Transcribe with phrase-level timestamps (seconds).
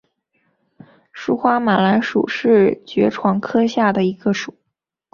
[1.13, 4.55] 疏花马蓝属是爵床科下的一个属。